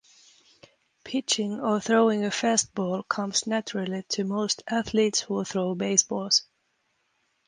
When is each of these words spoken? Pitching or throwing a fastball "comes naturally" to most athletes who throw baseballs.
Pitching 1.03 1.59
or 1.59 1.79
throwing 1.79 2.25
a 2.25 2.29
fastball 2.31 3.07
"comes 3.07 3.45
naturally" 3.45 4.01
to 4.09 4.23
most 4.23 4.63
athletes 4.67 5.19
who 5.19 5.43
throw 5.43 5.75
baseballs. 5.75 6.41